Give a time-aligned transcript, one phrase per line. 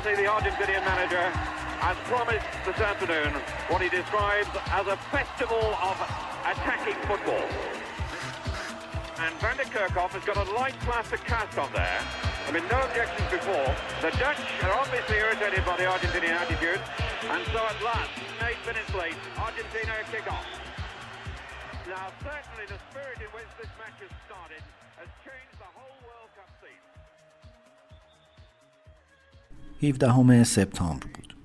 [0.00, 1.20] The Argentinian manager,
[1.84, 3.36] has promised this afternoon
[3.68, 5.92] what he describes as a festival of
[6.48, 7.44] attacking football.
[9.20, 12.00] And Van der Kerkhoff has got a light plastic cast on there.
[12.48, 13.68] I mean, no objections before.
[14.00, 16.80] The Dutch are obviously irritated by the Argentinian attitude.
[17.28, 18.08] And so at last,
[18.48, 20.48] eight minutes late, Argentina kick off.
[21.84, 24.64] Now, certainly the spirit in which this match has started
[24.96, 25.59] has changed
[29.82, 31.36] 17 سپتامبر بود.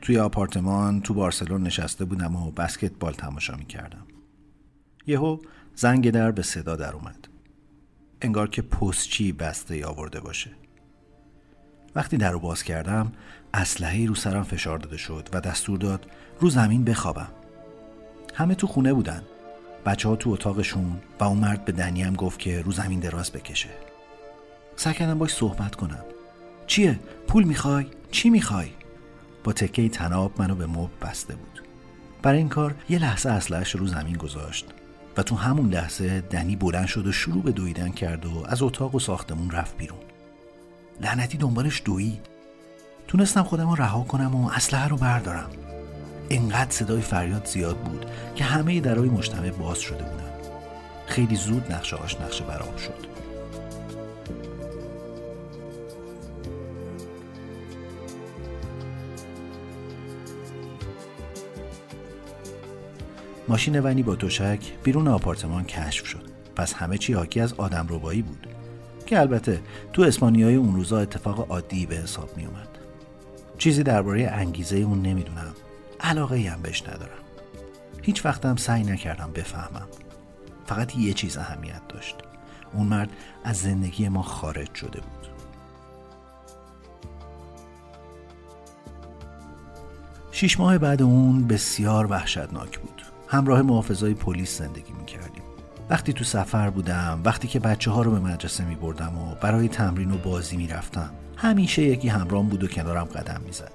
[0.00, 4.06] توی آپارتمان تو بارسلون نشسته بودم و بسکتبال تماشا می کردم.
[5.06, 5.38] یهو
[5.74, 7.28] زنگ در به صدا در اومد.
[8.22, 10.50] انگار که پستچی بسته آورده باشه.
[11.94, 13.12] وقتی در رو باز کردم
[13.54, 16.06] اسلحه رو سرم فشار داده شد و دستور داد
[16.40, 17.30] رو زمین بخوابم.
[18.34, 19.22] همه تو خونه بودن.
[19.86, 23.70] بچه ها تو اتاقشون و اون مرد به دنیم گفت که رو زمین دراز بکشه.
[24.76, 26.04] سعی کردم باش صحبت کنم.
[26.70, 28.68] چیه؟ پول می‌خوای؟ چی می‌خوای؟
[29.44, 31.62] با تکه تناب منو به مب بسته بود.
[32.22, 34.66] برای این کار یه لحظه اسلحه‌اش رو زمین گذاشت
[35.16, 38.94] و تو همون لحظه دنی بلند شد و شروع به دویدن کرد و از اتاق
[38.94, 39.98] و ساختمون رفت بیرون
[41.00, 42.26] لعنتی دنبالش دوید
[43.08, 45.50] تونستم خودم رو رها کنم و اسلحه رو بردارم
[46.30, 50.30] انقدر صدای فریاد زیاد بود که همه درهای مجتمع باز شده بودن
[51.06, 53.29] خیلی زود نقشه آش نقشه برام شد
[63.50, 66.30] ماشین ونی با تشک بیرون آپارتمان کشف شد.
[66.56, 68.46] پس همه چی حاکی از آدم ربایی بود.
[69.06, 69.60] که البته
[69.92, 72.68] تو اسپانیای اون روزا اتفاق عادی به حساب می اومد
[73.58, 75.54] چیزی درباره انگیزه اون نمی‌دونم.
[76.00, 77.22] علاقه ای هم بهش ندارم.
[78.02, 79.88] هیچ وقتم سعی نکردم بفهمم.
[80.66, 82.16] فقط یه چیز اهمیت داشت.
[82.72, 83.10] اون مرد
[83.44, 85.28] از زندگی ما خارج شده بود.
[90.32, 92.99] شیش ماه بعد اون بسیار وحشتناک بود.
[93.30, 95.42] همراه محافظای پلیس زندگی می کردیم.
[95.90, 99.68] وقتی تو سفر بودم وقتی که بچه ها رو به مدرسه می بردم و برای
[99.68, 103.72] تمرین و بازی می رفتم همیشه یکی همرام بود و کنارم قدم می زد.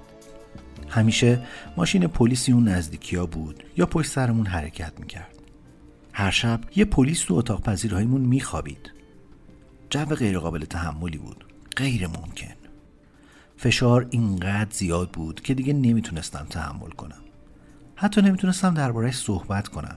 [0.88, 1.42] همیشه
[1.76, 5.34] ماشین پلیسی اون نزدیکی ها بود یا پشت سرمون حرکت می کرد.
[6.12, 8.92] هر شب یه پلیس تو اتاق پذیرهایمون می خوابید.
[9.90, 11.44] جو غیرقابل تحملی بود.
[11.76, 12.54] غیر ممکن.
[13.56, 17.25] فشار اینقدر زیاد بود که دیگه نمی‌تونستم تحمل کنم.
[17.96, 19.96] حتی نمی‌تونستم دربارهش صحبت کنم.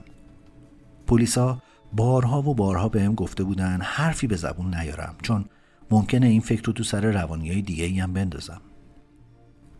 [1.06, 1.62] پلیسا
[1.92, 5.44] بارها و بارها بهم گفته بودن حرفی به زبون نیارم چون
[5.90, 8.60] ممکنه این فکر رو تو سر روانی های دیگه ای هم بندازم.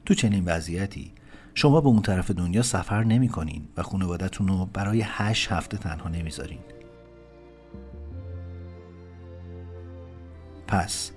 [0.06, 1.12] تو چنین وضعیتی
[1.54, 6.08] شما به اون طرف دنیا سفر نمی کنین و خانوادتون رو برای هشت هفته تنها
[6.08, 6.60] نمی‌ذارین.
[10.66, 11.12] پس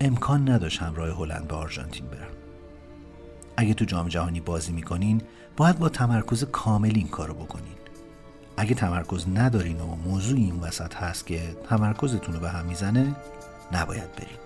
[0.00, 2.43] امکان نداشت همراه هلند به آرژانتین برم.
[3.56, 5.22] اگه تو جام جهانی بازی می‌کنین
[5.56, 7.74] باید با تمرکز کامل این کارو بکنین.
[8.56, 13.16] اگه تمرکز ندارین و موضوع این وسط هست که تمرکزتون رو به هم می‌زنه
[13.72, 14.38] نباید برین.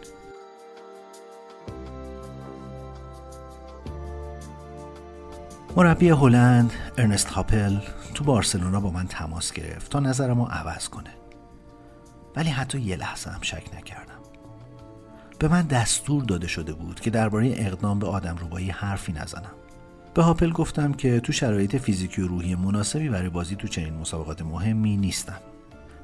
[5.77, 7.79] مربی هلند ارنست هاپل
[8.15, 11.11] تو بارسلونا با من تماس گرفت تا نظرمو عوض کنه.
[12.37, 14.19] ولی حتی یه لحظه هم شک نکردم.
[15.39, 19.53] به من دستور داده شده بود که درباره اقدام به آدم روبایی حرفی نزنم.
[20.15, 24.43] به هاپل گفتم که تو شرایط فیزیکی و روحی مناسبی برای بازی تو چنین مسابقات
[24.43, 25.39] مهمی نیستم.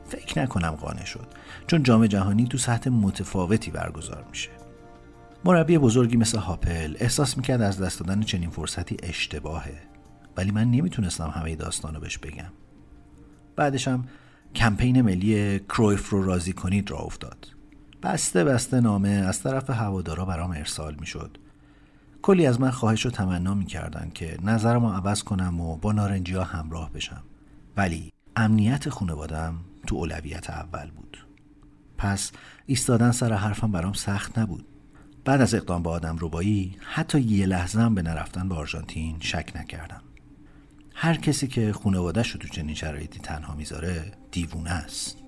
[0.09, 1.27] فکر نکنم قانع شد
[1.67, 4.51] چون جام جهانی تو سطح متفاوتی برگزار میشه.
[5.45, 9.83] مربی بزرگی مثل هاپل احساس می‌کرد از دست دادن چنین فرصتی اشتباهه
[10.37, 12.53] ولی من نمی‌تونستم همه داستانو بهش بگم.
[13.57, 14.05] بعدشم
[14.55, 17.54] کمپین ملی کرویف رو راضی کنید را افتاد.
[18.05, 21.39] بسته بسته نامه از طرف هوادارا برام ارسال می‌شد.
[22.23, 26.45] کلی از من خواهش و تمنا می‌کردن که نظرمو عوض کنم و با نارنجی ها
[26.45, 27.23] همراه بشم.
[27.77, 29.55] ولی امنیت خانوادم
[29.87, 31.27] تو اولویت اول بود.
[31.99, 32.33] پس
[32.67, 34.67] ایستادن سر حرفم برام سخت نبود.
[35.25, 39.53] بعد از اقدام به آدم روبایی حتی یه لحظه هم به نرفتن به آرژانتین شک
[39.55, 40.03] نکردم.
[40.95, 45.24] هر کسی که خانوادهش رو تو چنین شرایطی تنها می‌ذاره دیوونه است.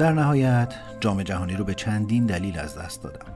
[0.00, 3.26] در نهایت جام جهانی رو به چندین دلیل از دست دادم.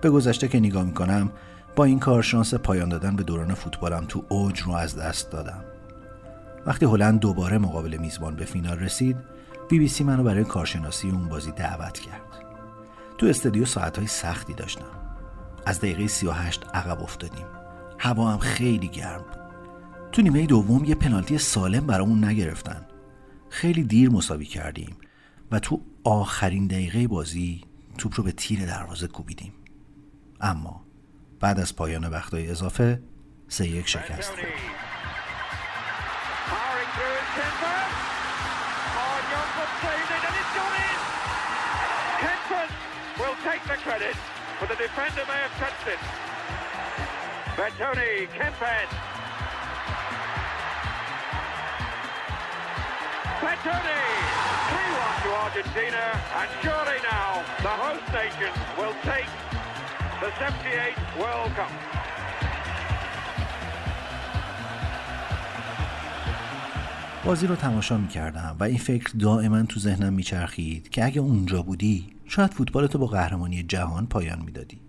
[0.00, 1.32] به گذشته که نگاه می‌کنم
[1.76, 5.64] با این کار شانس پایان دادن به دوران فوتبالم تو اوج رو از دست دادم.
[6.66, 9.16] وقتی هلند دوباره مقابل میزبان به فینال رسید
[9.68, 12.44] بی بی سی منو برای کارشناسی اون بازی دعوت کرد.
[13.18, 14.90] تو استودیو ساعتهای سختی داشتم.
[15.66, 17.46] از دقیقه 38 عقب افتادیم.
[17.98, 19.42] هوا هم خیلی گرم بود.
[20.12, 22.86] تو نیمه دوم یه پنالتی سالم برامون نگرفتن.
[23.48, 24.96] خیلی دیر مساوی کردیم.
[25.52, 27.64] و تو آخرین دقیقه بازی
[27.98, 29.52] توپ رو به تیر دروازه کوبیدیم.
[30.40, 30.84] اما
[31.40, 33.02] بعد از پایان وقتهای اضافه
[33.48, 34.32] سه یک شکست.
[34.32, 34.36] 3-1
[55.24, 56.04] to Argentina,
[56.40, 57.30] and surely now
[57.66, 59.30] the host nation will take
[60.22, 61.72] the 78 World Cup.
[67.24, 71.20] بازی رو تماشا می کردم و این فکر دائما تو ذهنم می چرخید که اگه
[71.20, 74.80] اونجا بودی شاید فوتبالتو با قهرمانی جهان پایان می‌دادی.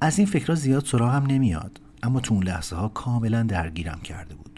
[0.00, 4.53] از این فکرها زیاد سراغم نمیاد اما تو اون لحظه ها کاملا درگیرم کرده بود.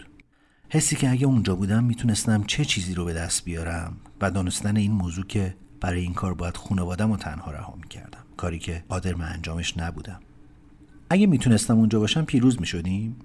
[0.69, 4.91] حسی که اگه اونجا بودم می‌تونستم چه چیزی رو به دست بیارم و دانستن این
[4.91, 8.23] موضوع که برای این کار باید خانوادم و تنها رها می‌کردم.
[8.37, 10.19] کاری که قادر من انجامش نبودم.
[11.09, 13.15] اگه می‌تونستم اونجا باشم پیروز می‌شدیم.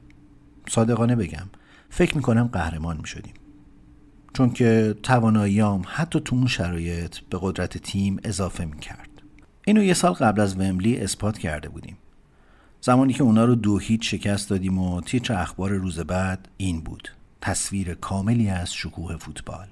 [0.68, 1.46] صادقانه بگم
[1.90, 3.34] فکر می‌کنم قهرمان می‌شدیم.
[4.34, 9.08] چون که تواناییام حتی تو اون شرایط به قدرت تیم اضافه می‌کرد.
[9.66, 11.96] اینو یه سال قبل از ومبلی اثبات کرده بودیم.
[12.80, 17.08] زمانی که اونا رو دو هیچ شکست دادیم و تیتر اخبار روز بعد این بود.
[17.42, 19.66] تصویر کاملی از شکوه فوتبال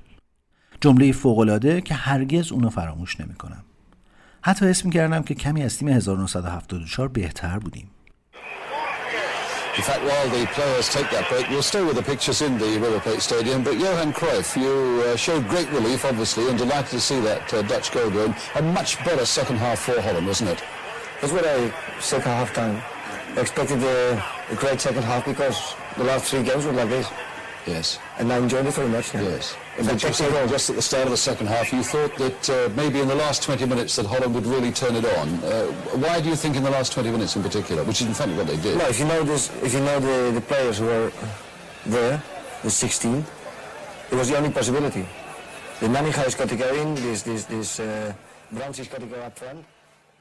[0.80, 3.64] جمله فوقالعاده که هرگز اونو فراموش نمی‌کنم
[4.42, 7.90] حتی اسم کردم که کمی از تیم 1974 بهتر بودیم
[9.76, 12.72] In fact, while the players take that break, we'll stay with the pictures in the
[12.84, 13.62] River Plate Stadium.
[13.62, 14.74] But Johan Cruyff, you
[15.04, 18.34] uh, showed great relief, obviously, and delighted to see that uh, Dutch goal going.
[18.56, 20.60] A much better second half for Holland, wasn't it?
[21.20, 22.76] That's what I said at half time.
[23.36, 25.58] I expected a, a great second half because
[25.96, 27.06] the last three games were like this.
[27.69, 27.99] Yes.
[28.19, 29.21] And I enjoyed it very much now.
[29.21, 29.55] Yes.
[29.77, 32.69] In fact, just, just at the start of the second half, you thought that uh,
[32.75, 35.27] maybe in the last 20 minutes that Holland would really turn it on.
[35.43, 35.65] Uh,
[35.97, 38.31] why do you think in the last 20 minutes in particular, which is in fact
[38.33, 38.77] what they did?
[38.77, 41.11] No, if you know this, if you know the, the players who were
[41.87, 42.21] there,
[42.63, 43.25] the 16,
[44.11, 45.05] it was the only possibility.
[45.79, 48.13] The Nanninga has got to go in, this, this, this uh,
[48.51, 49.65] Brands has got to go up front,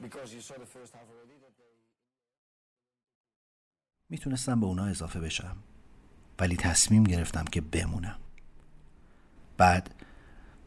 [0.01, 1.65] because you saw the first half already that they...
[4.09, 5.57] میتونستم به اونا اضافه بشم
[6.40, 8.16] ولی تصمیم گرفتم که بمونم.
[9.56, 9.94] بعد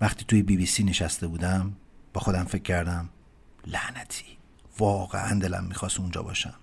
[0.01, 1.73] وقتی توی بی بی سی نشسته بودم
[2.13, 3.09] با خودم فکر کردم
[3.67, 4.37] لعنتی
[4.79, 6.53] واقعا دلم می‌خواست اونجا باشم.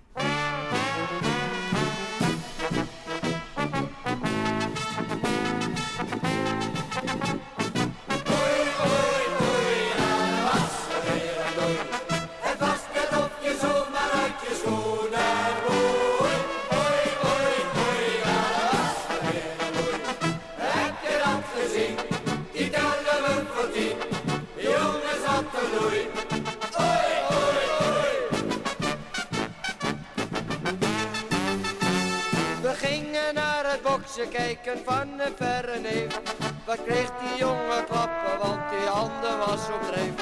[34.30, 36.20] Kijken van een verre neef.
[36.64, 40.14] Wat kreeg die jongen klappen, want die handen was op dreef.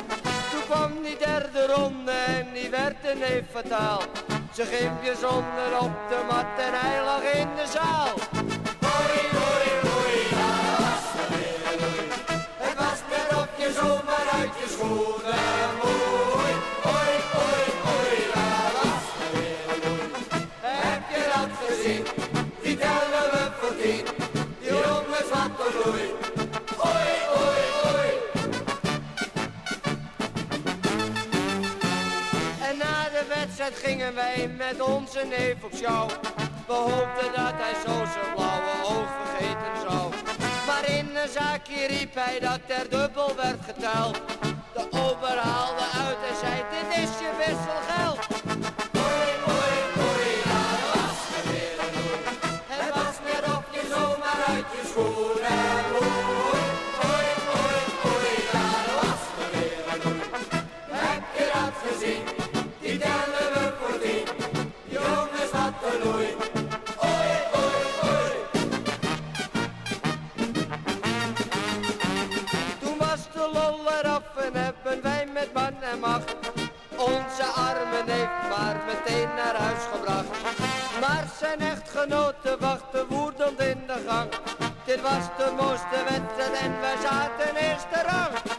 [0.51, 4.01] Toen kwam die derde ronde en die werd een neef fataal.
[4.55, 8.09] Ze ging bijzonder op de mat en hij lag in de zaal.
[8.87, 11.07] Hoi, hoi, hoi, ja, was
[12.57, 15.18] Het was net op je zomaar uit je schoenen.
[34.59, 36.07] Met onze neef op schouw.
[36.67, 40.13] We hoopten dat hij zo zijn blauwe oog vergeten zou.
[40.67, 44.38] Maar in een zaakje riep hij dat er dubbel werd geteld.
[85.09, 88.58] Was de mooiste wedstrijd en wij zaten eerste rang.